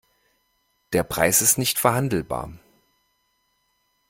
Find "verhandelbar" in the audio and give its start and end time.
1.77-2.51